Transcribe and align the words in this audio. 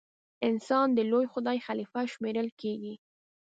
انسان 0.47 0.87
د 0.93 0.99
لوی 1.11 1.25
خدای 1.33 1.57
خلیفه 1.67 2.01
شمېرل 2.13 2.47
کیږي. 2.61 2.93